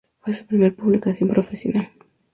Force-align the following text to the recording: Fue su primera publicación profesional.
Fue 0.21 0.33
su 0.33 0.47
primera 0.47 0.75
publicación 0.75 1.29
profesional. 1.29 1.91